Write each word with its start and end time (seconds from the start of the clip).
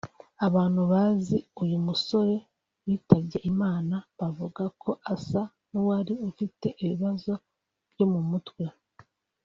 Abantu 0.47 0.81
bazi 0.91 1.37
uyu 1.63 1.77
musore 1.87 2.35
witabye 2.85 3.37
Imana 3.51 3.95
bavuga 4.19 4.63
ko 4.81 4.91
asa 5.13 5.41
n’uwari 5.71 6.13
ufite 6.29 6.67
ibibazo 6.83 7.31
byo 7.91 8.05
mu 8.11 8.21
mutwe 8.29 8.63